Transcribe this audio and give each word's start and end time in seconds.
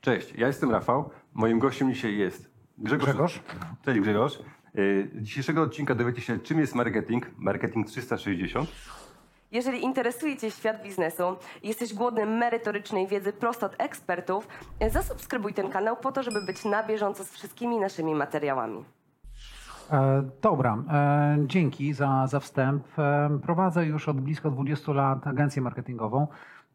Cześć, 0.00 0.34
ja 0.38 0.46
jestem 0.46 0.70
Rafał. 0.70 1.10
Moim 1.34 1.58
gościem 1.58 1.94
dzisiaj 1.94 2.16
jest 2.16 2.50
Grzegorz. 2.78 3.08
Grzegorz. 3.08 3.40
Cześć 3.82 4.00
Grzegorz. 4.00 4.38
Y, 4.78 5.10
Z 5.14 5.22
dzisiejszego 5.22 5.62
odcinka 5.62 5.94
dowiecie 5.94 6.22
się, 6.22 6.38
czym 6.38 6.58
jest 6.58 6.74
marketing, 6.74 7.26
marketing 7.38 7.86
360. 7.86 8.68
Jeżeli 9.52 9.84
interesuje 9.84 10.36
Cię 10.36 10.50
świat 10.50 10.82
biznesu 10.82 11.36
i 11.62 11.68
jesteś 11.68 11.94
głodny 11.94 12.26
merytorycznej 12.26 13.06
wiedzy 13.06 13.32
prosto 13.32 13.66
od 13.66 13.74
ekspertów, 13.78 14.48
zasubskrybuj 14.90 15.54
ten 15.54 15.70
kanał 15.70 15.96
po 15.96 16.12
to, 16.12 16.22
żeby 16.22 16.42
być 16.42 16.64
na 16.64 16.82
bieżąco 16.82 17.24
z 17.24 17.30
wszystkimi 17.32 17.78
naszymi 17.78 18.14
materiałami. 18.14 18.84
E, 19.90 20.22
dobra, 20.42 20.78
e, 20.92 21.38
dzięki 21.46 21.92
za, 21.92 22.26
za 22.26 22.40
wstęp. 22.40 22.98
E, 22.98 23.38
prowadzę 23.42 23.86
już 23.86 24.08
od 24.08 24.20
blisko 24.20 24.50
20 24.50 24.92
lat 24.92 25.26
agencję 25.26 25.62
marketingową. 25.62 26.26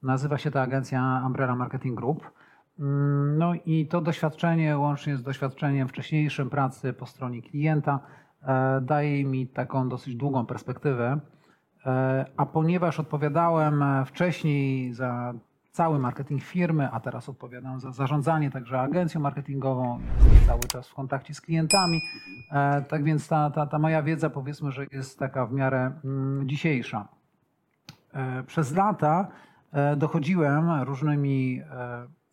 Nazywa 0.04 0.38
się 0.38 0.52
ta 0.52 0.62
agencja 0.62 1.24
Umbrella 1.26 1.56
Marketing 1.56 1.98
Group. 1.98 2.32
Mm, 2.80 3.38
No 3.38 3.54
i 3.66 3.88
to 3.88 4.02
doświadczenie, 4.02 4.78
łącznie 4.78 5.18
z 5.18 5.24
doświadczeniem 5.24 5.88
wcześniejszym 5.88 6.50
pracy 6.50 6.94
po 6.94 7.06
stronie 7.06 7.42
klienta, 7.42 8.00
e, 8.44 8.82
daje 8.82 9.26
mi 9.26 9.48
taką 9.48 9.90
dosyć 9.90 10.16
długą 10.16 10.46
perspektywę. 10.46 11.20
E, 11.86 12.26
A 12.38 12.46
ponieważ 12.46 13.00
odpowiadałem 13.00 13.84
e, 13.84 14.06
wcześniej 14.06 14.94
za 14.94 15.34
cały 15.72 16.00
marketing 16.00 16.44
firmy, 16.44 16.90
a 16.92 17.00
teraz 17.00 17.30
odpowiadam 17.30 17.80
za 17.80 17.92
zarządzanie 17.92 18.52
także 18.52 18.80
agencją 18.80 19.22
marketingową, 19.22 20.00
jestem 20.24 20.48
cały 20.48 20.60
czas 20.60 20.90
w 20.90 20.94
kontakcie 20.94 21.34
z 21.34 21.42
klientami, 21.42 22.02
tak 22.90 23.04
więc 23.04 23.28
ta, 23.28 23.50
ta, 23.50 23.68
ta 23.68 23.80
moja 23.80 24.04
wiedza 24.04 24.30
powiedzmy, 24.30 24.72
że 24.72 24.86
jest 24.92 25.20
taka 25.20 25.46
w 25.46 25.54
miarę 25.54 25.92
mm, 26.06 26.50
dzisiejsza. 26.50 27.08
Przez 28.48 28.76
lata 28.76 29.28
dochodziłem 29.98 30.84
różnymi 30.84 31.62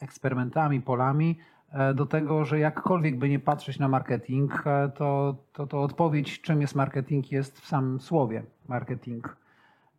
eksperymentami, 0.02 0.80
polami 0.80 1.38
e, 1.72 1.94
do 1.94 2.06
tego, 2.06 2.44
że 2.44 2.58
jakkolwiek 2.58 3.18
by 3.18 3.28
nie 3.28 3.38
patrzeć 3.38 3.78
na 3.78 3.88
marketing, 3.88 4.66
e, 4.66 4.88
to, 4.88 5.36
to, 5.52 5.66
to 5.66 5.82
odpowiedź, 5.82 6.40
czym 6.40 6.60
jest 6.60 6.74
marketing, 6.74 7.32
jest 7.32 7.60
w 7.60 7.66
samym 7.66 8.00
słowie 8.00 8.42
marketing. 8.68 9.36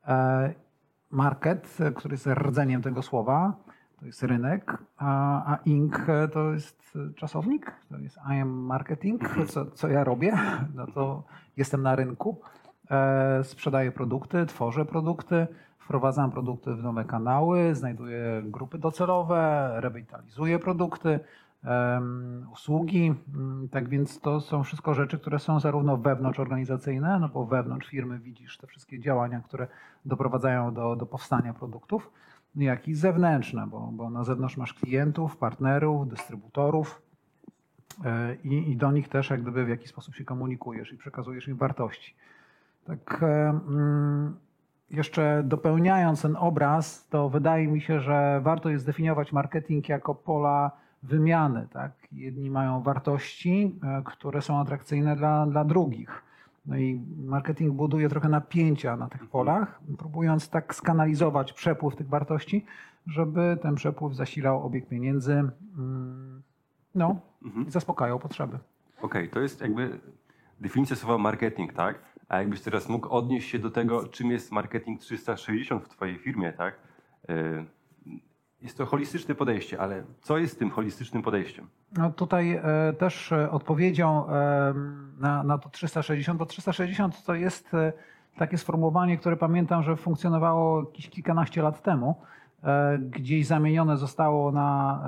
E, 0.08 0.54
Market, 1.14 1.78
który 1.96 2.14
jest 2.14 2.28
rdzeniem 2.28 2.82
tego 2.82 3.02
słowa, 3.02 3.54
to 4.00 4.06
jest 4.06 4.24
rynek, 4.24 4.78
a, 4.98 5.54
a 5.54 5.58
ing 5.66 6.10
e, 6.10 6.28
to 6.28 6.54
jest 6.54 6.98
czasownik, 7.16 7.72
to 7.90 7.98
jest 7.98 8.18
I 8.18 8.42
am 8.42 8.50
marketing, 8.50 9.22
co, 9.48 9.66
co 9.66 9.88
ja 9.88 10.04
robię, 10.04 10.38
no 10.76 10.88
to 10.88 11.24
jestem 11.58 11.82
na 11.82 11.96
rynku, 11.96 12.42
sprzedaję 13.44 13.92
produkty, 13.92 14.46
tworzę 14.46 14.86
produkty, 14.86 15.48
wprowadzam 15.80 16.32
produkty 16.32 16.74
w 16.74 16.84
nowe 16.84 17.06
kanały, 17.06 17.76
znajduję 17.76 18.42
grupy 18.46 18.78
docelowe, 18.78 19.72
rewitalizuję 19.76 20.60
produkty, 20.60 21.20
usługi. 22.54 23.14
Mm, 23.36 23.70
Tak 23.70 23.90
więc 23.90 24.20
to 24.20 24.42
są 24.42 24.64
wszystko 24.64 24.94
rzeczy, 24.94 25.20
które 25.20 25.40
są 25.40 25.60
zarówno 25.60 25.98
wewnątrzorganizacyjne, 25.98 27.20
no 27.20 27.30
bo 27.30 27.46
wewnątrz 27.46 27.88
firmy 27.88 28.20
widzisz 28.20 28.58
te 28.58 28.68
wszystkie 28.68 29.00
działania, 29.00 29.42
które 29.42 29.68
doprowadzają 30.06 30.74
do, 30.74 30.96
do 30.96 31.06
powstania 31.06 31.54
produktów, 31.54 32.12
jak 32.56 32.88
i 32.88 32.96
zewnętrzne, 32.96 33.68
bo, 33.68 33.90
bo 33.94 34.10
na 34.10 34.24
zewnątrz 34.24 34.58
masz 34.58 34.74
klientów, 34.74 35.38
partnerów, 35.38 36.10
dystrybutorów 36.10 37.02
e, 38.06 38.36
i, 38.36 38.72
i 38.72 38.78
do 38.78 38.92
nich 38.92 39.10
też 39.10 39.30
jak 39.30 39.42
gdyby 39.42 39.66
w 39.66 39.70
jakiś 39.70 39.90
sposób 39.90 40.16
się 40.16 40.26
komunikujesz 40.26 40.94
i 40.94 40.98
przekazujesz 40.98 41.48
im 41.48 41.58
wartości. 41.58 42.16
Tak 42.86 43.24
e, 43.24 43.50
mm, 43.50 44.36
jeszcze 44.90 45.44
dopełniając 45.46 46.22
ten 46.22 46.36
obraz, 46.36 47.08
to 47.08 47.30
wydaje 47.30 47.68
mi 47.68 47.82
się, 47.82 48.00
że 48.00 48.42
warto 48.44 48.70
jest 48.70 48.84
zdefiniować 48.84 49.32
marketing 49.32 49.90
jako 49.90 50.16
pola 50.16 50.72
wymiany. 51.04 51.68
Tak? 51.74 51.92
Jedni 52.12 52.50
mają 52.50 52.82
wartości, 52.82 53.80
e, 53.84 54.02
które 54.06 54.42
są 54.42 54.60
atrakcyjne 54.60 55.16
dla, 55.16 55.46
dla 55.46 55.66
drugich. 55.66 56.24
No 56.66 56.78
i 56.78 57.02
marketing 57.26 57.74
buduje 57.74 58.10
trochę 58.10 58.30
napięcia 58.30 58.98
na 58.98 59.10
tych 59.10 59.28
polach, 59.28 59.80
próbując 59.98 60.50
tak 60.50 60.76
skanalizować 60.76 61.54
przepływ 61.54 61.96
tych 61.96 62.08
wartości, 62.08 62.66
żeby 63.08 63.58
ten 63.62 63.76
przepływ 63.76 64.16
zasilał 64.16 64.66
obieg 64.66 64.88
pieniędzy, 64.88 65.34
mm, 65.78 66.42
no 66.96 67.20
i 67.68 67.72
zaspokajał 67.72 68.20
potrzeby. 68.20 68.60
Okej, 69.02 69.30
to 69.30 69.40
jest 69.40 69.62
jakby 69.62 70.00
definicja 70.60 70.96
słowa 70.96 71.18
marketing, 71.18 71.74
tak? 71.74 71.96
A 72.34 72.38
jakbyś 72.38 72.62
teraz 72.62 72.90
mógł 72.90 73.10
odnieść 73.10 73.50
się 73.50 73.60
do 73.60 73.72
tego, 73.72 74.08
czym 74.08 74.32
jest 74.32 74.52
marketing 74.52 75.00
360 75.00 75.84
w 75.84 75.90
twojej 75.90 76.18
firmie, 76.18 76.54
tak? 76.54 76.76
Y, 77.30 77.66
Jest 78.62 78.78
to 78.78 78.86
holistyczne 78.86 79.36
podejście, 79.36 79.80
ale 79.82 80.04
co 80.22 80.38
jest 80.38 80.60
tym 80.60 80.70
holistycznym 80.70 81.24
podejściem? 81.24 81.68
No 81.98 82.12
tutaj 82.12 82.52
e, 82.52 82.94
też 82.94 83.32
e, 83.32 83.52
odpowiedzią 83.52 84.28
e, 84.30 84.74
na, 85.20 85.44
na 85.44 85.58
to 85.58 85.70
360, 85.70 86.40
bo 86.40 86.46
360 86.46 87.24
to 87.26 87.36
jest 87.36 87.72
takie 88.38 88.58
sformułowanie, 88.58 89.18
które 89.18 89.38
pamiętam, 89.38 89.84
że 89.84 89.96
funkcjonowało 89.96 90.80
jakieś 90.80 91.10
kilkanaście 91.10 91.62
lat 91.62 91.82
temu. 91.82 92.22
Gdzieś 93.00 93.48
zamienione 93.48 93.98
zostało 93.98 94.52
na 94.52 95.04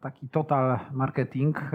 taki 0.00 0.28
total 0.28 0.78
marketing. 0.92 1.70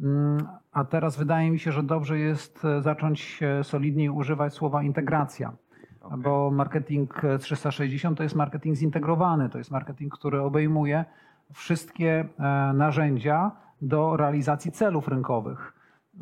E, 0.00 0.04
mm, 0.04 0.46
A 0.72 0.84
teraz 0.84 1.16
wydaje 1.16 1.50
mi 1.50 1.58
się, 1.58 1.72
że 1.72 1.82
dobrze 1.82 2.18
jest 2.18 2.64
e, 2.64 2.82
zacząć 2.82 3.40
e, 3.42 3.64
solidniej 3.64 4.10
używać 4.10 4.54
słowa 4.54 4.82
integracja. 4.82 5.52
Okej. 6.00 6.18
Bo 6.18 6.50
marketing 6.50 7.22
360 7.40 8.16
to 8.18 8.22
jest 8.22 8.34
marketing 8.34 8.76
zintegrowany, 8.76 9.48
to 9.48 9.58
jest 9.58 9.70
marketing, 9.70 10.14
który 10.14 10.40
obejmuje 10.40 11.04
wszystkie 11.52 12.28
e, 12.38 12.72
narzędzia 12.72 13.50
do 13.82 14.16
realizacji 14.16 14.72
celów 14.72 15.08
rynkowych. 15.08 15.72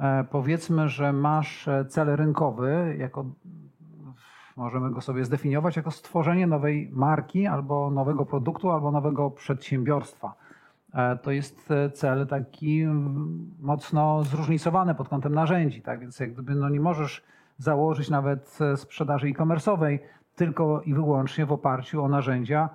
E, 0.01 0.25
Powiedzmy, 0.25 0.89
że 0.89 1.13
masz 1.13 1.69
e, 1.69 1.85
cel 1.85 2.17
rynkowy, 2.17 2.97
jako, 2.99 3.25
możemy 4.57 4.91
go 4.91 5.01
sobie 5.01 5.25
zdefiniować 5.25 5.77
jako 5.77 5.91
stworzenie 5.91 6.47
nowej 6.47 6.91
marki, 6.93 7.47
albo 7.47 7.91
nowego 7.91 8.27
produktu, 8.27 8.71
albo 8.71 8.91
nowego 8.91 9.31
przedsiębiorstwa. 9.31 10.35
E, 10.95 11.17
To 11.17 11.31
jest 11.31 11.71
e, 11.71 11.91
cel 11.91 12.27
taki 12.27 12.81
mm, 12.83 13.51
mocno 13.61 14.23
zróżnicowany 14.25 14.95
pod 14.95 15.09
kątem 15.09 15.35
narzędzi, 15.35 15.83
tak 15.83 16.01
więc 16.01 16.21
jak 16.21 16.33
gdyby 16.33 16.55
no 16.55 16.69
nie 16.69 16.81
możesz 16.81 17.23
założyć 17.59 18.11
nawet 18.11 18.59
e, 18.61 18.77
sprzedaży 18.77 19.27
e-commerce'owej 19.27 19.99
tylko 20.37 20.83
i 20.83 20.95
wyłącznie 20.95 21.47
w 21.47 21.53
oparciu 21.53 22.05
o 22.05 22.09
narzędzia 22.09 22.69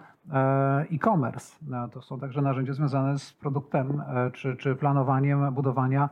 e-commerce. 0.91 1.55
No, 1.67 1.88
To 1.88 2.01
są 2.01 2.19
także 2.19 2.41
narzędzia 2.41 2.73
związane 2.73 3.19
z 3.19 3.33
produktem, 3.33 4.03
czy, 4.34 4.55
czy 4.55 4.75
planowaniem 4.75 5.53
budowania 5.53 6.09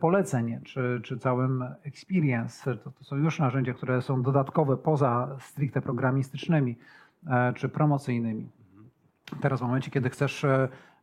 poleceń, 0.00 0.60
czy, 0.64 1.00
czy 1.04 1.18
całym 1.18 1.64
experience. 1.82 2.76
To, 2.76 2.90
to 2.90 3.04
są 3.04 3.16
już 3.16 3.38
narzędzia, 3.38 3.74
które 3.74 4.02
są 4.02 4.22
dodatkowe 4.22 4.76
poza 4.76 5.28
stricte 5.40 5.80
programistycznymi 5.82 6.76
czy 7.54 7.68
promocyjnymi. 7.68 8.48
Teraz 9.40 9.60
w 9.60 9.62
momencie, 9.62 9.90
kiedy 9.90 10.10
chcesz 10.10 10.46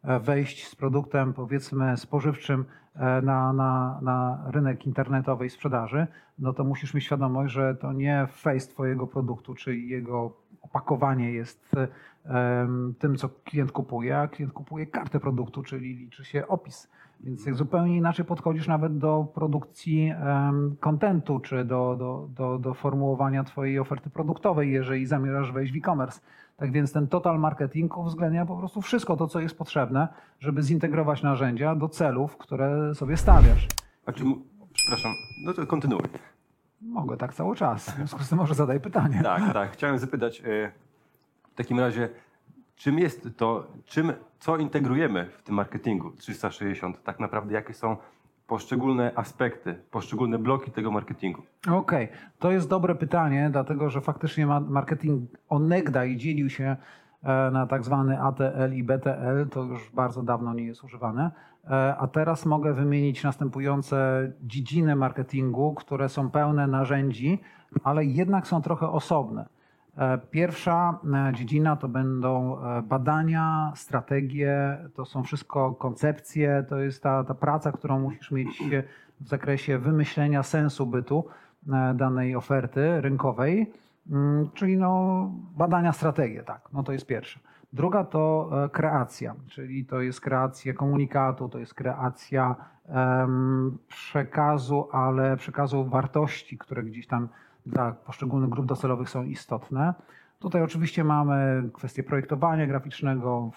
wejść 0.03 0.67
z 0.67 0.75
produktem, 0.75 1.33
powiedzmy, 1.33 1.97
spożywczym 1.97 2.65
e, 2.95 3.21
na, 3.21 3.53
na, 3.53 3.99
na 4.01 4.43
rynek 4.51 4.85
internetowej 4.85 5.49
sprzedaży, 5.49 6.07
no 6.39 6.53
to 6.53 6.63
musisz 6.63 6.93
mieć 6.93 7.03
świadomość, 7.03 7.53
że 7.53 7.75
to 7.75 7.93
nie 7.93 8.27
face 8.31 8.67
twojego 8.67 9.07
produktu, 9.07 9.55
czy 9.55 9.77
jego 9.77 10.37
opakowanie 10.61 11.31
jest 11.31 11.71
e, 12.25 12.67
tym, 12.99 13.15
co 13.15 13.29
klient 13.29 13.71
kupuje, 13.71 14.17
a 14.17 14.27
klient 14.27 14.53
kupuje 14.53 14.85
kartę 14.85 15.19
produktu, 15.19 15.63
czyli 15.63 15.95
liczy 15.95 16.25
się 16.25 16.47
opis. 16.47 16.89
Więc 17.23 17.45
jak 17.45 17.55
zupełnie 17.55 17.97
inaczej 17.97 18.25
podchodzisz 18.25 18.67
nawet 18.67 18.97
do 18.97 19.27
produkcji 19.33 20.13
kontentu, 20.79 21.39
czy 21.39 21.65
do, 21.65 21.95
do, 21.95 22.27
do, 22.35 22.59
do 22.59 22.73
formułowania 22.73 23.43
twojej 23.43 23.79
oferty 23.79 24.09
produktowej, 24.09 24.71
jeżeli 24.71 25.05
zamierzasz 25.05 25.51
wejść 25.51 25.73
w 25.73 25.75
e-commerce. 25.75 26.21
Tak 26.57 26.71
więc 26.71 26.91
ten 26.91 27.07
total 27.07 27.39
marketing 27.39 27.97
uwzględnia 27.97 28.45
po 28.45 28.57
prostu 28.57 28.81
wszystko 28.81 29.17
to, 29.17 29.27
co 29.27 29.39
jest 29.39 29.57
potrzebne, 29.57 30.07
żeby 30.39 30.61
zintegrować 30.61 31.23
narzędzia 31.23 31.75
do 31.75 31.89
celów, 31.89 32.37
które 32.37 32.95
sobie 32.95 33.17
stawiasz. 33.17 33.67
A 34.05 34.11
czy, 34.11 34.23
przepraszam, 34.73 35.11
no 35.45 35.53
to 35.53 35.67
kontynuuj. 35.67 36.01
Mogę 36.81 37.17
tak 37.17 37.33
cały 37.33 37.55
czas. 37.55 37.89
W 37.89 37.95
związku 37.95 38.23
z 38.23 38.29
tym 38.29 38.37
może 38.37 38.53
zadaj 38.53 38.79
pytanie. 38.79 39.19
Tak, 39.23 39.53
tak. 39.53 39.71
Chciałem 39.71 39.99
zapytać 39.99 40.39
e, 40.39 40.71
w 41.51 41.55
takim 41.55 41.79
razie, 41.79 42.09
czym 42.83 42.99
jest 42.99 43.29
to, 43.37 43.67
czym, 43.85 44.13
co 44.39 44.57
integrujemy 44.57 45.25
w 45.37 45.43
tym 45.43 45.55
marketingu 45.55 46.11
360? 46.11 47.03
Tak 47.03 47.19
naprawdę, 47.19 47.53
jakie 47.53 47.73
są 47.73 47.97
poszczególne 48.47 49.11
aspekty, 49.15 49.75
poszczególne 49.91 50.37
bloki 50.39 50.71
tego 50.71 50.91
marketingu? 50.91 51.41
Okej, 51.71 52.07
to 52.39 52.51
jest 52.51 52.69
dobre 52.69 52.95
pytanie, 52.95 53.49
dlatego 53.51 53.89
że 53.89 54.01
faktycznie 54.01 54.45
ma- 54.45 54.59
marketing 54.59 55.29
onegdaj 55.49 56.17
dzielił 56.17 56.49
się 56.49 56.75
e, 57.23 57.51
na 57.51 57.67
tak 57.67 57.83
zwany 57.83 58.21
ATL 58.21 58.73
i 58.73 58.83
BTL, 58.83 59.49
to 59.51 59.63
już 59.63 59.91
bardzo 59.91 60.23
dawno 60.23 60.53
nie 60.53 60.63
jest 60.63 60.83
używane. 60.83 61.31
E, 61.69 61.95
A 61.97 62.07
teraz 62.07 62.45
mogę 62.45 62.73
wymienić 62.73 63.23
następujące 63.23 64.31
dziedziny 64.41 64.95
marketingu, 64.95 65.73
które 65.73 66.09
są 66.09 66.29
pełne 66.31 66.67
narzędzi, 66.67 67.41
ale 67.83 68.05
jednak 68.05 68.47
są 68.47 68.61
trochę 68.61 68.89
osobne. 68.89 69.45
E, 69.97 70.17
Pierwsza 70.17 70.99
e, 71.29 71.33
dziedzina 71.33 71.75
to 71.75 71.87
będą 71.87 72.59
e, 72.59 72.81
badania, 72.81 73.71
strategie, 73.75 74.77
to 74.93 75.05
są 75.05 75.23
wszystko 75.23 75.73
koncepcje, 75.73 76.65
to 76.69 76.77
jest 76.77 77.03
ta, 77.03 77.23
ta 77.23 77.33
praca, 77.33 77.71
którą 77.71 77.99
musisz 77.99 78.31
mieć 78.31 78.63
w 79.21 79.27
zakresie 79.27 79.77
wymyślenia 79.77 80.43
sensu 80.43 80.85
bytu 80.85 81.25
danej 81.95 82.35
oferty 82.35 83.01
rynkowej, 83.01 83.73
Mm, 84.09 84.49
czyli 84.53 84.77
no, 84.77 85.29
badania, 85.57 85.91
strategie, 85.91 86.43
tak, 86.43 86.61
no 86.73 86.83
to 86.83 86.91
jest 86.91 87.05
pierwsze. 87.05 87.39
Druga 87.73 88.03
to 88.03 88.51
kreacja, 88.71 89.35
czyli 89.47 89.85
to 89.85 90.01
jest 90.01 90.21
kreacja 90.21 90.73
komunikatu, 90.73 91.49
to 91.49 91.59
jest 91.59 91.73
kreacja 91.73 92.55
em, 92.87 93.77
przekazu, 93.87 94.87
ale 94.91 95.37
przekazu 95.37 95.85
wartości, 95.85 96.57
które 96.57 96.83
gdzieś 96.83 97.07
tam 97.07 97.29
dla 97.65 97.91
poszczególnych 97.91 98.49
grup 98.49 98.65
docelowych 98.65 99.09
są 99.09 99.23
istotne. 99.23 99.93
Tutaj 100.39 100.61
oczywiście 100.61 101.03
mamy 101.03 101.69
kwestię 101.73 102.03
projektowania 102.03 102.67
graficznego, 102.67 103.51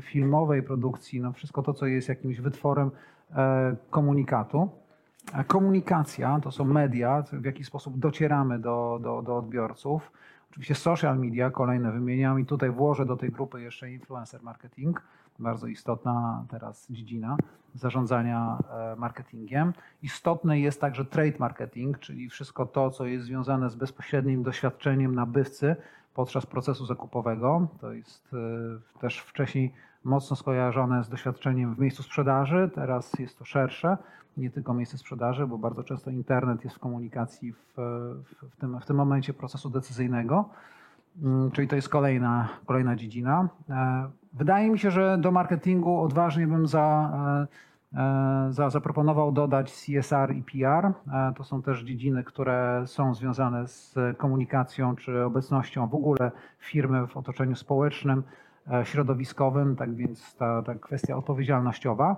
filmowej 0.00 0.62
produkcji, 0.62 1.20
no 1.20 1.32
wszystko 1.32 1.62
to, 1.62 1.74
co 1.74 1.86
jest 1.86 2.08
jakimś 2.08 2.40
wytworem 2.40 2.90
e, 3.30 3.76
komunikatu. 3.90 4.70
A 5.32 5.44
Komunikacja 5.44 6.40
to 6.42 6.50
są 6.50 6.64
media, 6.64 7.22
w 7.32 7.44
jaki 7.44 7.64
sposób 7.64 7.98
docieramy 7.98 8.58
do, 8.58 8.98
do, 9.02 9.22
do 9.22 9.36
odbiorców. 9.36 10.12
Oczywiście 10.50 10.74
social 10.74 11.18
media, 11.18 11.50
kolejne 11.50 11.92
wymieniam 11.92 12.40
i 12.40 12.46
tutaj 12.46 12.70
włożę 12.70 13.06
do 13.06 13.16
tej 13.16 13.30
grupy 13.30 13.62
jeszcze 13.62 13.90
influencer 13.90 14.42
marketing, 14.42 15.02
bardzo 15.40 15.66
istotna 15.66 16.44
teraz 16.48 16.86
dziedzina 16.90 17.36
zarządzania 17.74 18.58
e, 18.70 18.96
marketingiem. 18.96 19.72
Istotny 20.02 20.60
jest 20.60 20.80
także 20.80 21.04
trade 21.04 21.38
marketing, 21.38 21.98
czyli 21.98 22.28
wszystko 22.28 22.66
to, 22.66 22.90
co 22.90 23.06
jest 23.06 23.24
związane 23.24 23.70
z 23.70 23.74
bezpośrednim 23.74 24.42
doświadczeniem 24.42 25.14
nabywcy 25.14 25.76
podczas 26.14 26.46
procesu 26.46 26.86
zakupowego. 26.86 27.68
To 27.80 27.92
jest 27.92 28.34
e, 28.96 29.00
też 29.00 29.18
wcześniej 29.18 29.74
mocno 30.04 30.36
skojarzone 30.36 31.04
z 31.04 31.08
doświadczeniem 31.08 31.74
w 31.74 31.78
miejscu 31.78 32.02
sprzedaży, 32.02 32.70
teraz 32.74 33.18
jest 33.18 33.38
to 33.38 33.44
szersze 33.44 33.96
nie 34.36 34.50
tylko 34.50 34.74
miejsce 34.74 34.98
sprzedaży, 34.98 35.46
bo 35.46 35.58
bardzo 35.58 35.84
często 35.84 36.10
internet 36.10 36.64
jest 36.64 36.76
w 36.76 36.78
komunikacji 36.78 37.52
w, 37.52 37.72
w, 38.42 38.56
tym, 38.56 38.80
w 38.80 38.86
tym 38.86 38.96
momencie 38.96 39.34
procesu 39.34 39.70
decyzyjnego. 39.70 40.48
Mm, 41.22 41.50
Czyli 41.50 41.68
to 41.68 41.76
jest 41.76 41.88
kolejna, 41.88 42.48
kolejna 42.66 42.96
dziedzina. 42.96 43.48
E, 43.70 44.10
Wydaje 44.32 44.70
mi 44.70 44.78
się, 44.78 44.90
że 44.90 45.18
do 45.18 45.32
marketingu 45.32 46.00
odważnie 46.02 46.46
bym 46.46 46.66
za, 46.66 47.12
e, 47.94 48.00
e, 48.00 48.52
za, 48.52 48.70
zaproponował 48.70 49.32
dodać 49.32 49.72
CSR 49.72 50.34
i 50.36 50.42
PR. 50.42 50.92
To 51.36 51.44
są 51.44 51.62
też 51.62 51.82
dziedziny, 51.82 52.24
które 52.24 52.82
są 52.86 53.14
związane 53.14 53.68
z 53.68 53.94
komunikacją 54.16 54.96
czy 54.96 55.24
obecnością 55.24 55.88
w 55.88 55.94
ogóle 55.94 56.30
firmy 56.58 57.06
w 57.06 57.16
otoczeniu 57.16 57.56
społecznym, 57.56 58.22
środowiskowym, 58.84 59.76
tak 59.76 59.94
więc 59.94 60.34
ta, 60.34 60.62
ta 60.62 60.74
kwestia 60.74 61.16
odpowiedzialnościowa. 61.16 62.16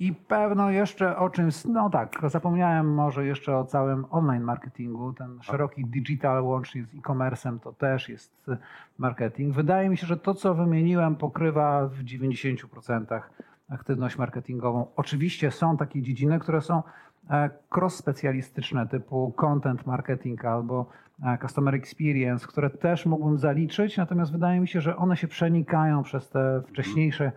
I 0.00 0.12
pewno 0.12 0.70
jeszcze 0.70 1.16
o 1.16 1.30
czymś, 1.30 1.64
no 1.64 1.90
tak, 1.90 2.18
zapomniałem 2.26 2.94
może 2.94 3.26
jeszcze 3.26 3.56
o 3.56 3.64
całym 3.64 4.04
online 4.10 4.42
marketingu. 4.42 5.12
Ten 5.12 5.38
szeroki 5.42 5.84
digital 5.84 6.42
łącznie 6.42 6.84
z 6.84 6.94
e-commerce'em 6.94 7.58
to 7.60 7.72
też 7.72 8.08
jest 8.08 8.50
marketing. 8.98 9.54
Wydaje 9.54 9.88
mi 9.88 9.96
się, 9.96 10.06
że 10.06 10.16
to, 10.16 10.34
co 10.34 10.54
wymieniłem, 10.54 11.16
pokrywa 11.16 11.88
w 11.88 12.04
90% 12.04 13.20
aktywność 13.68 14.18
marketingową. 14.18 14.86
Oczywiście 14.96 15.50
są 15.50 15.76
takie 15.76 16.02
dziedziny, 16.02 16.38
które 16.38 16.60
są 16.60 16.82
e, 17.30 17.50
cross-specjalistyczne, 17.76 18.86
typu 18.86 19.32
content 19.36 19.86
marketing 19.86 20.44
albo 20.44 20.86
e, 21.22 21.38
customer 21.38 21.74
experience, 21.74 22.46
które 22.46 22.70
też 22.70 23.06
mógłbym 23.06 23.38
zaliczyć, 23.38 23.96
natomiast 23.96 24.32
wydaje 24.32 24.60
mi 24.60 24.68
się, 24.68 24.80
że 24.80 24.96
one 24.96 25.16
się 25.16 25.28
przenikają 25.28 26.02
przez 26.02 26.30
te 26.30 26.62
wcześniejsze, 26.68 27.32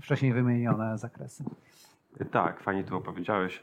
wcześniej 0.00 0.32
wymienione 0.32 0.98
zakresy. 0.98 1.44
Tak, 2.30 2.60
fajnie 2.60 2.84
to 2.84 2.96
opowiedziałeś. 2.96 3.62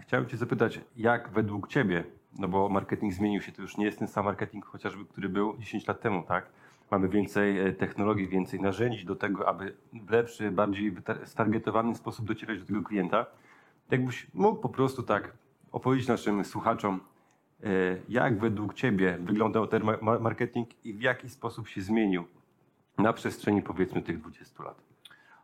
Chciałem 0.00 0.26
Cię 0.26 0.36
zapytać, 0.36 0.80
jak 0.96 1.28
według 1.28 1.68
Ciebie, 1.68 2.04
no 2.38 2.48
bo 2.48 2.68
marketing 2.68 3.12
zmienił 3.12 3.40
się, 3.40 3.52
to 3.52 3.62
już 3.62 3.76
nie 3.76 3.84
jest 3.84 3.98
ten 3.98 4.08
sam 4.08 4.24
marketing 4.24 4.64
chociażby, 4.64 5.04
który 5.04 5.28
był 5.28 5.56
10 5.58 5.86
lat 5.86 6.00
temu, 6.00 6.22
tak? 6.22 6.46
Mamy 6.90 7.08
więcej 7.08 7.60
e, 7.60 7.72
technologii, 7.72 8.28
więcej 8.28 8.60
narzędzi 8.60 9.04
do 9.04 9.16
tego, 9.16 9.48
aby 9.48 9.76
w 9.92 10.10
lepszy, 10.10 10.50
bardziej 10.50 10.96
stargetowany 11.24 11.94
sposób 11.94 12.26
docierać 12.26 12.58
do 12.58 12.66
tego 12.66 12.82
klienta. 12.82 13.26
Jakbyś 13.90 14.26
mógł 14.34 14.60
po 14.60 14.68
prostu 14.68 15.02
tak 15.02 15.32
opowiedzieć 15.72 16.08
naszym 16.08 16.44
słuchaczom, 16.44 17.00
e, 17.64 17.66
jak 18.08 18.38
według 18.40 18.74
Ciebie 18.74 19.18
wyglądał 19.20 19.66
ten 19.66 19.84
ma- 19.84 19.98
ma- 20.02 20.18
marketing 20.18 20.68
i 20.84 20.94
w 20.94 21.00
jaki 21.00 21.28
sposób 21.28 21.68
się 21.68 21.82
zmienił 21.82 22.24
na 22.98 23.12
przestrzeni 23.12 23.62
powiedzmy 23.62 24.02
tych 24.02 24.20
20 24.20 24.62
lat. 24.62 24.91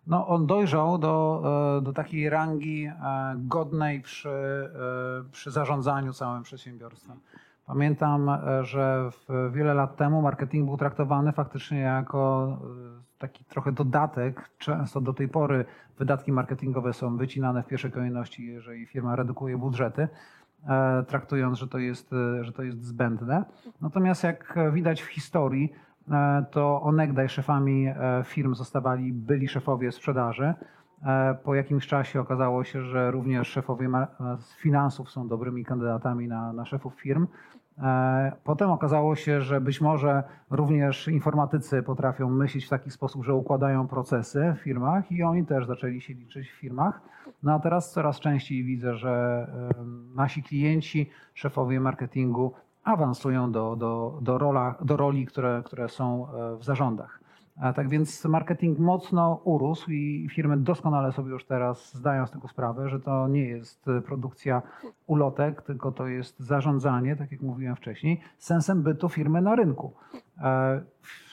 No, 0.09 0.27
on 0.27 0.47
dojrzał 0.47 0.99
do, 0.99 1.43
e, 1.79 1.83
do 1.83 1.93
takiej 1.93 2.31
rangi 2.31 2.87
e, 2.87 2.93
godnej 3.37 4.01
przy, 4.01 4.29
e, 4.29 5.31
przy 5.33 5.51
zarządzaniu 5.51 6.13
całym 6.13 6.43
przedsiębiorstwem. 6.43 7.21
Pamiętam, 7.67 8.31
że 8.63 9.11
wiele 9.51 9.75
lat 9.75 9.97
temu 9.97 10.23
marketing 10.23 10.67
był 10.67 10.77
traktowany 10.77 11.33
faktycznie 11.33 11.79
jako 11.79 12.59
taki 13.19 13.45
trochę 13.45 13.73
dodatek. 13.73 14.51
Często 14.59 15.01
do 15.01 15.13
tej 15.13 15.29
pory 15.29 15.65
wydatki 15.99 16.33
marketingowe 16.33 16.93
są 16.93 17.17
wycinane 17.17 17.63
w 17.63 17.67
pierwszej 17.67 17.93
kolejności, 17.93 18.47
jeżeli 18.47 18.87
firma 18.87 19.17
redukuje 19.17 19.59
budżety, 19.59 20.09
traktując, 21.09 21.59
że 21.59 21.69
to 21.69 21.79
jest, 21.79 22.11
że 22.41 22.53
to 22.53 22.63
jest 22.63 22.85
zbędne. 22.85 23.45
Natomiast 23.81 24.25
jak 24.25 24.59
widać 24.73 25.03
w 25.03 25.07
historii, 25.07 25.73
to 26.51 26.83
onegdaj 26.83 27.29
szefami 27.29 27.87
e, 27.87 27.95
firm 28.25 28.55
zostawali 28.55 29.13
byli 29.13 29.49
szefowie 29.49 29.93
sprzedaży. 29.93 30.55
E, 31.03 31.35
Po 31.45 31.55
jakimś 31.55 31.87
czasie 31.87 32.21
okazało 32.21 32.65
się, 32.65 32.83
że 32.83 33.11
również 33.11 33.49
szefowie 33.49 33.87
e, 33.87 34.07
finansów 34.57 35.11
są 35.11 35.29
dobrymi 35.29 35.65
kandydatami 35.65 36.29
na, 36.29 36.53
na 36.53 36.65
szefów 36.65 36.95
firm. 36.95 37.27
E, 37.79 38.33
Potem 38.45 38.71
okazało 38.71 39.17
się, 39.17 39.41
że 39.41 39.61
być 39.61 39.81
może 39.81 40.23
również 40.51 41.09
informatycy 41.09 41.83
potrafią 41.83 42.31
myśleć 42.31 42.67
w 42.67 42.69
taki 42.69 42.91
sposób, 42.91 43.25
że 43.25 43.35
układają 43.35 43.89
procesy 43.89 44.55
w 44.57 44.63
firmach 44.63 45.13
i 45.13 45.23
oni 45.23 45.47
też 45.47 45.67
zaczęli 45.67 46.01
się 46.01 46.15
liczyć 46.15 46.51
w 46.51 46.61
firmach. 46.61 47.01
No 47.43 47.55
a 47.55 47.59
teraz 47.59 47.93
coraz 47.93 48.21
częściej 48.21 48.65
widzę, 48.65 48.97
że 48.97 49.47
nasi 50.15 50.43
klienci, 50.43 51.11
szefowie 51.35 51.81
marketingu 51.81 52.55
awansują 52.85 53.53
do, 53.53 53.77
do, 53.77 54.19
do, 54.23 54.39
rola, 54.39 54.75
do 54.81 54.97
roli, 54.97 55.27
które, 55.27 55.63
które 55.65 55.89
są 55.89 56.27
e, 56.29 56.57
w 56.57 56.65
zarządach. 56.65 57.21
Tak 57.75 57.89
więc 57.89 58.25
marketing 58.25 58.79
mocno 58.79 59.41
urósł 59.45 59.91
i 59.91 60.29
firmy 60.35 60.57
doskonale 60.57 61.13
sobie 61.13 61.31
już 61.31 61.45
teraz 61.45 61.95
zdają 61.95 62.27
z 62.27 62.31
tego 62.31 62.49
sprawę, 62.49 62.89
że 62.89 63.01
to 63.01 63.29
nie 63.29 63.45
jest 63.45 63.89
e, 63.89 64.01
produkcja 64.01 64.63
ulotek, 65.07 65.63
tylko 65.63 65.93
to 65.93 66.07
jest 66.07 66.41
zarządzanie, 66.41 67.17
tak 67.17 67.33
jak 67.33 67.41
mówiłem 67.41 67.77
wcześniej, 67.77 68.21
sensem 68.39 68.83
bytu 68.83 69.09
firmy 69.09 69.43
na 69.43 69.57
rynku. 69.57 69.95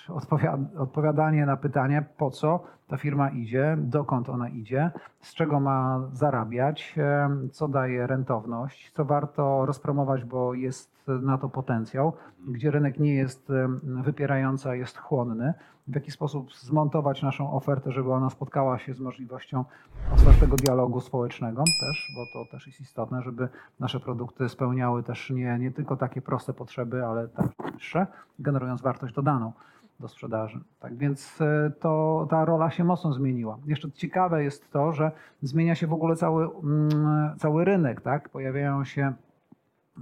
Odpowiad- 0.09 0.77
Odpowiadanie 0.77 1.45
na 1.45 1.57
pytanie, 1.57 2.05
po 2.17 2.31
co 2.31 2.63
ta 2.87 2.97
firma 2.97 3.29
idzie, 3.29 3.77
dokąd 3.79 4.29
ona 4.29 4.49
idzie, 4.49 4.91
z 5.21 5.33
czego 5.33 5.59
ma 5.59 6.01
zarabiać, 6.13 6.95
co 7.51 7.67
daje 7.67 8.07
rentowność, 8.07 8.91
co 8.91 9.05
warto 9.05 9.65
rozpromować, 9.65 10.23
bo 10.23 10.53
jest 10.53 10.95
na 11.07 11.37
to 11.37 11.49
potencjał, 11.49 12.13
gdzie 12.47 12.71
rynek 12.71 12.99
nie 12.99 13.15
jest 13.15 13.51
wypierający, 13.83 14.69
a 14.69 14.75
jest 14.75 14.97
chłonny, 14.97 15.53
w 15.87 15.95
jaki 15.95 16.11
sposób 16.11 16.53
zmontować 16.53 17.23
naszą 17.23 17.51
ofertę, 17.51 17.91
żeby 17.91 18.13
ona 18.13 18.29
spotkała 18.29 18.77
się 18.79 18.93
z 18.93 18.99
możliwością 18.99 19.65
otwartego 20.13 20.55
dialogu 20.55 21.01
społecznego 21.01 21.63
też, 21.79 22.11
bo 22.15 22.25
to 22.45 22.51
też 22.51 22.67
jest 22.67 22.81
istotne, 22.81 23.21
żeby 23.21 23.47
nasze 23.79 23.99
produkty 23.99 24.49
spełniały 24.49 25.03
też 25.03 25.29
nie, 25.29 25.59
nie 25.59 25.71
tylko 25.71 25.97
takie 25.97 26.21
proste 26.21 26.53
potrzeby, 26.53 27.05
ale 27.05 27.27
też 27.27 27.45
wyższe, 27.73 28.07
generując 28.39 28.81
wartość 28.81 29.13
dodaną 29.13 29.51
do 29.99 30.07
sprzedaży. 30.07 30.59
Tak 30.79 30.97
więc 30.97 31.41
e, 31.41 31.71
to, 31.79 32.27
ta 32.29 32.45
rola 32.45 32.71
się 32.71 32.83
mocno 32.83 33.13
zmieniła. 33.13 33.57
Jeszcze 33.65 33.91
ciekawe 33.91 34.43
jest 34.43 34.71
to, 34.71 34.91
że 34.91 35.11
zmienia 35.41 35.75
się 35.75 35.87
w 35.87 35.93
ogóle 35.93 36.15
cały, 36.15 36.49
mm, 36.63 37.35
cały 37.37 37.65
rynek. 37.65 38.01
Tak? 38.01 38.29
Pojawiają 38.29 38.83
się 38.83 39.13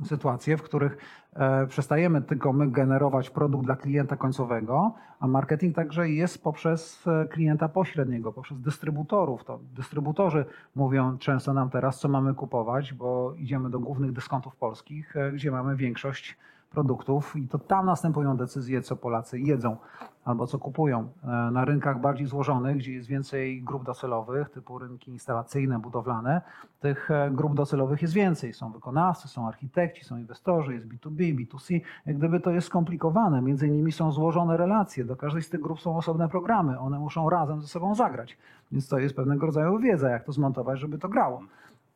sytuacje, 0.04 0.58
w 0.58 0.64
których 0.64 0.98
e, 1.34 1.68
przestajemy 1.68 2.22
tylko 2.22 2.54
my 2.54 2.72
generować 2.72 3.30
produkt 3.30 3.66
dla 3.66 3.76
klienta 3.76 4.16
końcowego, 4.18 4.94
a 5.20 5.28
marketing 5.28 5.76
także 5.76 6.10
jest 6.10 6.44
poprzez 6.44 7.08
e, 7.08 7.28
klienta 7.28 7.70
pośredniego, 7.70 8.34
poprzez 8.34 8.62
dystrybutorów. 8.62 9.44
To 9.44 9.60
dystrybutorzy 9.76 10.46
mówią 10.76 11.18
często 11.18 11.54
nam 11.54 11.70
teraz, 11.70 12.00
co 12.00 12.08
mamy 12.08 12.34
kupować, 12.34 12.94
bo 12.94 13.34
idziemy 13.38 13.70
do 13.70 13.80
głównych 13.80 14.12
dyskontów 14.12 14.56
polskich, 14.56 15.14
gdzie 15.34 15.52
mamy 15.52 15.76
większość 15.76 16.38
produktów 16.74 17.36
i 17.36 17.48
to 17.48 17.60
tam 17.60 17.86
następują 17.86 18.38
decyzje, 18.38 18.82
co 18.82 18.96
Polacy 18.96 19.39
jedzą 19.39 19.77
albo 20.25 20.48
co 20.48 20.60
kupują. 20.60 21.10
E, 21.24 21.27
Na 21.27 21.65
rynkach 21.65 22.01
bardziej 22.01 22.27
złożonych, 22.27 22.77
gdzie 22.77 22.94
jest 22.94 23.08
więcej 23.08 23.62
grup 23.62 23.86
docelowych, 23.86 24.50
typu 24.50 24.80
rynki 24.80 25.12
instalacyjne, 25.12 25.80
budowlane, 25.80 26.42
tych 26.80 27.12
e, 27.12 27.32
grup 27.32 27.56
docelowych 27.56 28.01
jest 28.01 28.13
więcej. 28.13 28.53
Są 28.53 28.72
wykonawcy, 28.72 29.27
są 29.27 29.48
architekci, 29.48 30.06
są 30.06 30.18
inwestorzy, 30.18 30.74
jest 30.74 30.88
B2B, 30.88 31.36
B2C. 31.36 31.82
Jak 32.06 32.18
gdyby 32.18 32.39
to 32.39 32.51
jest 32.51 32.68
skomplikowane, 32.68 33.42
między 33.42 33.70
nimi 33.70 33.92
są 33.92 34.12
złożone 34.12 34.58
relacje, 34.58 35.06
do 35.06 35.15
każdej 35.15 35.42
z 35.42 35.50
tych 35.50 35.62
grup 35.62 35.82
są 35.82 35.98
osobne 35.98 36.30
programy, 36.30 36.80
one 36.80 37.00
muszą 37.00 37.30
razem 37.30 37.62
ze 37.62 37.68
sobą 37.68 37.96
zagrać. 37.96 38.38
Więc 38.72 38.88
to 38.88 39.00
jest 39.00 39.15
pewnego 39.15 39.46
rodzaju 39.46 39.80
wiedza, 39.80 40.10
jak 40.10 40.24
to 40.24 40.32
zmontować, 40.32 40.80
żeby 40.80 40.98
to 40.98 41.10
grało. 41.10 41.42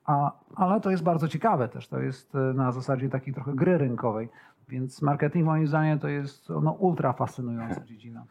A, 0.06 0.32
ale 0.56 0.82
to 0.82 0.92
jest 0.92 1.04
bardzo 1.04 1.28
ciekawe 1.28 1.68
też. 1.68 1.88
To 1.88 2.00
jest 2.00 2.36
e, 2.36 2.38
na 2.38 2.72
zasadzie 2.72 3.10
takiej 3.10 3.34
trochę 3.34 3.54
gry 3.54 3.78
rynkowej. 3.78 4.30
Więc 4.70 5.02
marketing 5.02 5.46
moim 5.46 5.68
zdaniem 5.68 6.00
to 6.00 6.08
jest 6.08 6.50
no, 6.50 6.72
ultra 6.72 7.14
fascynująca 7.14 7.84
dziedzina. 7.86 8.26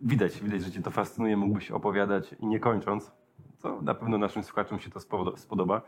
Widać, 0.00 0.40
widać, 0.40 0.62
że 0.62 0.70
Cię 0.70 0.82
to 0.82 0.90
fascynuje, 0.90 1.36
mógłbyś 1.36 1.70
opowiadać 1.70 2.34
i 2.40 2.46
nie 2.46 2.60
kończąc, 2.60 3.12
co 3.56 3.82
na 3.82 3.94
pewno 3.94 4.18
naszym 4.18 4.42
słuchaczom 4.42 4.78
się 4.78 4.90
to 4.90 5.00
spodo- 5.00 5.36
spodoba. 5.36 5.82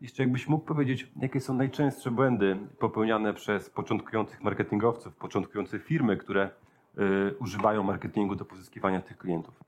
Jeszcze 0.00 0.22
jakbyś 0.22 0.48
mógł 0.48 0.64
powiedzieć, 0.64 1.12
jakie 1.16 1.40
są 1.40 1.54
najczęstsze 1.54 2.10
błędy 2.10 2.56
popełniane 2.78 3.34
przez 3.34 3.70
początkujących 3.70 4.42
marketingowców, 4.42 5.16
początkujące 5.16 5.78
firmy, 5.78 6.16
które 6.16 6.50
y, 6.98 7.34
używają 7.40 7.82
marketingu 7.82 8.34
do 8.36 8.44
pozyskiwania 8.44 9.00
tych 9.00 9.18
klientów. 9.18 9.67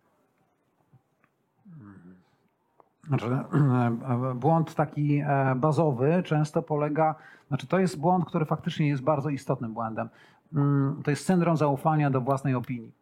Znaczy, 3.09 3.27
e, 3.27 4.35
błąd 4.35 4.75
taki 4.75 5.19
e, 5.19 5.55
bazowy 5.57 6.23
często 6.25 6.63
polega, 6.63 7.15
znaczy 7.49 7.67
to 7.67 7.79
jest 7.79 8.01
błąd, 8.01 8.25
który 8.25 8.45
faktycznie 8.45 8.89
jest 8.89 9.03
bardzo 9.03 9.31
istotnym 9.31 9.73
błędem. 9.75 10.09
Mm, 10.55 11.03
To 11.05 11.11
jest 11.11 11.27
syndrom 11.27 11.57
zaufania 11.57 12.11
do 12.11 12.21
własnej 12.21 12.55
opinii. 12.55 12.93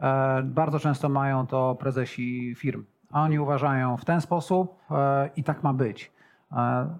E, 0.00 0.42
Bardzo 0.42 0.78
często 0.78 1.08
mają 1.08 1.46
to 1.46 1.74
prezesi 1.74 2.54
firm. 2.54 2.84
Oni 3.12 3.38
uważają 3.38 3.96
w 3.96 4.04
ten 4.04 4.20
sposób 4.20 4.78
e, 4.90 5.30
i 5.36 5.44
tak 5.44 5.62
ma 5.62 5.72
być. 5.72 6.12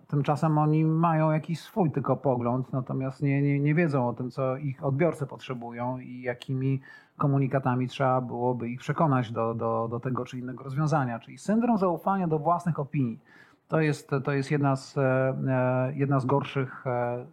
Tymczasem 0.08 0.58
oni 0.58 0.84
mają 0.84 1.30
jakiś 1.30 1.61
swój 1.61 1.90
tylko 1.90 2.16
pogląd, 2.16 2.73
natomiast 2.73 3.23
nie, 3.23 3.42
nie, 3.42 3.61
nie 3.61 3.75
wiedzą 3.75 4.08
o 4.08 4.12
tym, 4.12 4.30
co 4.30 4.56
ich 4.56 4.84
odbiorcy 4.84 5.26
potrzebują 5.26 5.99
i 5.99 6.20
jakimi 6.20 6.80
komunikatami 7.16 7.88
trzeba 7.88 8.20
byłoby 8.20 8.68
ich 8.68 8.80
przekonać 8.80 9.32
do, 9.32 9.54
do, 9.54 9.88
do 9.90 10.00
tego 10.00 10.25
czy 10.25 10.38
innego 10.38 10.64
rozwiązania. 10.64 11.18
Czyli 11.18 11.38
syndrom 11.38 11.78
zaufania 11.78 12.28
do 12.28 12.38
własnych 12.38 12.78
opinii. 12.78 13.20
To 13.68 13.80
jest, 13.80 14.11
to 14.25 14.32
jest 14.32 14.50
jedna, 14.50 14.76
z, 14.76 14.99
e, 14.99 15.00
e, 15.49 15.92
jedna 15.94 16.20
z 16.20 16.26
gorszych 16.26 16.87
e, 16.87 17.26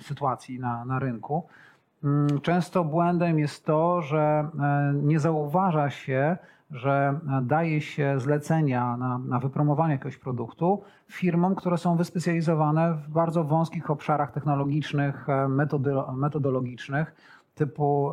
sytuacji 0.00 0.60
na, 0.60 0.84
na 0.84 0.98
rynku. 0.98 1.46
Mm, 2.04 2.40
Często 2.40 2.84
błędem 2.84 3.38
jest 3.38 3.64
to, 3.64 4.02
że 4.02 4.48
e, 4.60 4.94
nie 5.02 5.20
zauważa 5.20 5.90
się, 5.90 6.36
że 6.70 7.20
e, 7.38 7.42
daje 7.42 7.80
się 7.80 8.20
zlecenia 8.20 8.96
na, 8.96 9.18
na 9.18 9.38
wypromowanie 9.38 9.92
jakiegoś 9.92 10.16
produktu 10.16 10.82
firmom, 11.08 11.54
które 11.54 11.78
są 11.78 11.96
wyspecjalizowane 11.96 12.94
w 12.94 13.08
bardzo 13.08 13.44
wąskich 13.44 13.90
obszarach 13.90 14.32
technologicznych, 14.32 15.28
e, 15.28 15.48
metodologicznych, 16.16 17.14
typu 17.54 18.12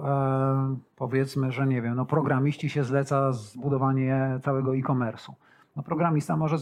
powiedzmy, 0.96 1.52
że 1.52 1.68
nie 1.68 1.82
wiem, 1.82 1.96
no 1.96 2.06
programiści 2.06 2.70
się 2.70 2.84
zleca 2.84 3.32
zbudowanie 3.32 4.40
całego 4.44 4.76
e-commerce'u. 4.76 5.32
No 5.76 5.84
programista 5.84 6.38
może 6.38 6.58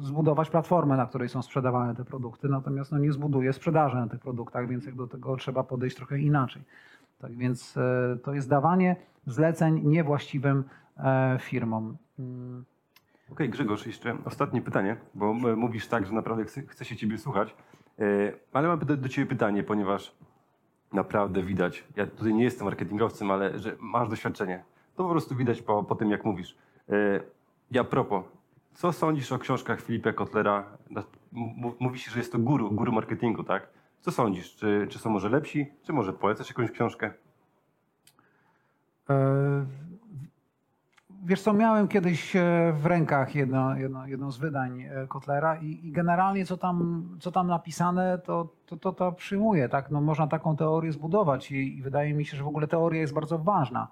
zbudować 0.00 0.50
platformę, 0.50 0.96
na 0.96 1.06
której 1.06 1.28
są 1.28 1.42
sprzedawane 1.42 1.94
te 1.94 2.04
produkty, 2.04 2.48
natomiast 2.48 2.92
no, 2.92 2.98
nie 2.98 3.12
zbuduje 3.12 3.52
sprzedaży 3.52 3.96
na 3.96 4.08
tych 4.08 4.20
produktach, 4.20 4.68
więc 4.68 4.96
do 4.96 5.06
tego 5.06 5.36
trzeba 5.36 5.62
podejść 5.62 5.96
trochę 5.96 6.18
inaczej. 6.18 6.62
Tak 7.18 7.36
więc 7.36 7.76
e, 7.76 8.18
to 8.24 8.34
jest 8.34 8.48
dawanie 8.48 8.96
zleceń 9.26 9.80
niewłaściwym 9.84 10.64
e, 10.96 11.36
firmom. 11.40 11.96
Mm, 12.18 12.64
Okej, 13.32 13.48
Grzegorz, 13.50 13.86
jeszcze 13.86 14.16
ostatnie 14.24 14.62
pytanie, 14.62 14.96
bo 15.14 15.30
m- 15.30 15.58
mówisz 15.58 15.86
tak, 15.88 16.06
że 16.06 16.12
naprawdę 16.12 16.44
chce, 16.44 16.84
się 16.84 16.96
Ciebie 16.96 17.18
słuchać, 17.18 17.54
E, 17.98 18.32
ale 18.52 18.68
mam 18.68 18.78
do, 18.78 19.08
Ciebie 19.08 19.26
pytanie, 19.26 19.62
ponieważ 19.62 20.14
naprawdę 20.92 21.42
widać, 21.42 21.84
ja 21.96 22.06
tutaj 22.06 22.34
nie 22.34 22.44
jestem 22.44 22.64
marketingowcem, 22.64 23.30
ale 23.30 23.58
że 23.58 23.76
masz 23.80 24.08
doświadczenie. 24.08 24.64
To 24.96 25.04
po 25.04 25.10
prostu 25.10 25.34
widać 25.36 25.62
po, 25.62 25.84
po 25.84 25.94
tym, 25.94 26.10
jak 26.10 26.24
mówisz. 26.24 26.56
E, 26.88 26.92
Ja 27.70 27.84
propos, 27.84 28.24
co 28.76 28.92
sądzisz 28.92 29.32
o 29.32 29.38
książkach 29.38 29.80
Filipa 29.80 30.12
Kotlera? 30.12 30.64
Mówi 31.80 31.98
się, 31.98 32.10
że 32.10 32.18
jest 32.18 32.32
to 32.32 32.38
guru, 32.38 32.70
guru 32.70 32.92
marketingu, 32.92 33.44
tak? 33.44 33.68
Co 34.00 34.10
sądzisz? 34.10 34.56
Czy, 34.56 34.86
czy 34.90 34.98
są 34.98 35.10
może 35.10 35.28
lepsi? 35.28 35.66
Czy 35.82 35.92
może 35.92 36.12
polecasz 36.12 36.48
jakąś 36.48 36.70
książkę? 36.70 37.10
E, 39.10 39.66
Wiesz 41.24 41.42
co, 41.42 41.52
miałem 41.52 41.88
kiedyś 41.88 42.36
e, 42.36 42.72
w 42.76 42.86
rękach 42.86 43.34
jedno, 43.34 43.76
jedno, 43.76 44.06
jedno 44.06 44.30
z 44.30 44.38
wydań 44.38 44.82
e, 44.82 45.06
Kotlera 45.06 45.56
i, 45.56 45.86
i 45.86 45.92
generalnie 45.92 46.46
co 46.46 46.56
tam, 46.56 47.08
co 47.20 47.32
tam 47.32 47.46
napisane, 47.46 48.18
to, 48.18 48.48
to, 48.66 48.76
to, 48.76 48.92
to 48.92 49.12
przyjmuję. 49.12 49.68
Tak? 49.68 49.90
No, 49.90 50.00
można 50.00 50.26
taką 50.26 50.56
teorię 50.56 50.92
zbudować 50.92 51.52
i, 51.52 51.78
i 51.78 51.82
wydaje 51.82 52.14
mi 52.14 52.24
się, 52.24 52.36
że 52.36 52.44
w 52.44 52.48
ogóle 52.48 52.66
teoria 52.66 53.00
jest 53.00 53.14
bardzo 53.14 53.38
ważna 53.38 53.88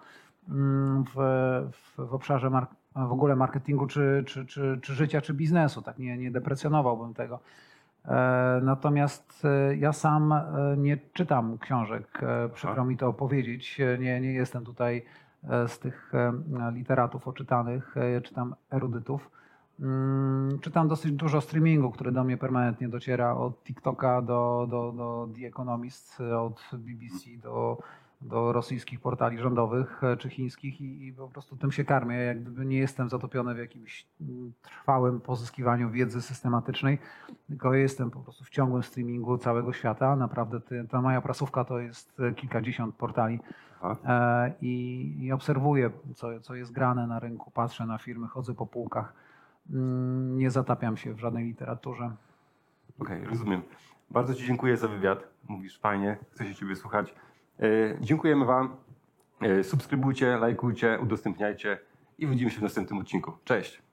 w, 0.48 1.14
w, 1.72 2.08
w 2.08 2.14
obszarze 2.14 2.50
w 2.96 3.12
ogóle 3.12 3.36
marketingu 3.36 3.86
czy, 3.86 4.24
czy, 4.26 4.46
czy, 4.46 4.78
czy 4.82 4.94
życia, 4.94 5.20
czy 5.20 5.34
biznesu. 5.34 5.82
Tak? 5.82 5.98
Nie, 5.98 6.18
nie 6.18 6.30
deprecjonowałbym 6.30 7.14
tego. 7.14 7.40
E, 8.04 8.60
Natomiast 8.62 9.42
e, 9.44 9.76
ja 9.76 9.92
sam 9.92 10.32
e, 10.32 10.44
nie 10.76 10.98
czytam 11.12 11.58
książek, 11.58 12.20
przykro 12.54 12.84
mi 12.84 12.96
to 12.96 13.12
powiedzieć. 13.12 13.78
Nie, 13.98 14.20
nie 14.20 14.32
jestem 14.32 14.64
tutaj 14.64 15.04
z 15.66 15.78
tych 15.78 16.12
literatów 16.72 17.28
oczytanych, 17.28 17.94
czytam 18.22 18.54
erudytów. 18.70 19.30
Mm, 19.80 20.58
Czytam 20.60 20.88
dosyć 20.88 21.12
dużo 21.12 21.40
streamingu, 21.40 21.90
który 21.90 22.12
do 22.12 22.24
mnie 22.24 22.36
permanentnie 22.36 22.88
dociera 22.88 23.34
od 23.36 23.64
TikToka 23.64 24.22
do, 24.22 24.66
do, 24.70 24.92
do 24.92 25.28
The 25.36 25.46
Economist, 25.46 26.20
od 26.20 26.62
BBC 26.72 27.30
do, 27.42 27.78
do 28.24 28.52
rosyjskich 28.52 29.00
portali 29.00 29.38
rządowych 29.38 30.04
e, 30.04 30.16
czy 30.16 30.30
chińskich 30.30 30.80
i, 30.80 31.06
i 31.06 31.12
po 31.12 31.28
prostu 31.28 31.56
tym 31.56 31.72
się 31.72 31.84
karmię. 31.84 32.16
Jak 32.16 32.42
gdyby 32.42 32.66
nie 32.66 32.78
jestem 32.78 33.08
zatopiony 33.08 33.54
w 33.54 33.58
jakimś 33.58 34.06
mm, 34.20 34.52
trwałym 34.62 35.20
pozyskiwaniu 35.20 35.90
wiedzy 35.90 36.22
systematycznej, 36.22 36.98
tylko 37.48 37.74
jestem 37.74 38.10
po 38.10 38.20
prostu 38.20 38.44
w 38.44 38.50
ciągłym 38.50 38.82
streamingu 38.82 39.38
całego 39.38 39.72
świata. 39.72 40.16
Naprawdę 40.16 40.60
ty, 40.60 40.86
ta 40.90 41.00
moja 41.02 41.20
prasówka 41.20 41.64
to 41.64 41.78
jest 41.78 42.20
e, 42.20 42.32
kilkadziesiąt 42.34 42.94
portali 42.94 43.40
e, 44.04 44.52
i, 44.62 45.16
i 45.20 45.32
obserwuję, 45.32 45.90
co, 46.14 46.40
co 46.40 46.54
jest 46.54 46.72
grane 46.72 47.06
na 47.06 47.18
rynku, 47.18 47.50
patrzę 47.50 47.86
na 47.86 47.98
firmy, 47.98 48.28
chodzę 48.28 48.54
po 48.54 48.66
półkach. 48.66 49.12
Mm, 49.70 50.38
Nie 50.38 50.50
zatapiam 50.50 50.96
się 50.96 51.14
w 51.14 51.18
żadnej 51.18 51.44
literaturze. 51.44 52.10
Okej, 52.98 53.24
rozumiem. 53.24 53.62
Bardzo 54.10 54.34
Ci 54.34 54.46
dziękuję 54.46 54.76
za 54.76 54.88
wywiad. 54.88 55.28
Mówisz 55.48 55.78
fajnie, 55.78 56.16
chcę 56.32 56.46
się 56.46 56.54
Ciebie 56.54 56.76
słuchać. 56.76 57.14
E, 57.60 57.66
dziękujemy 58.00 58.44
Wam. 58.44 58.76
E, 59.40 59.64
subskrybujcie, 59.64 60.36
lajkujcie, 60.36 60.98
udostępniajcie 61.02 61.78
i 62.18 62.26
widzimy 62.26 62.50
się 62.50 62.58
w 62.58 62.62
następnym 62.62 62.98
odcinku. 62.98 63.32
Cześć! 63.44 63.83